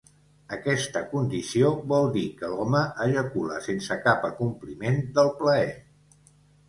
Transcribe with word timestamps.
Aquesta 0.55 1.01
condició 1.09 1.67
vol 1.91 2.09
dir 2.15 2.23
que 2.41 2.49
l'home 2.53 2.81
ejacula 3.05 3.61
sense 3.67 3.99
cap 4.09 4.27
acompliment 4.33 4.99
del 5.19 5.31
plaer. 5.43 5.69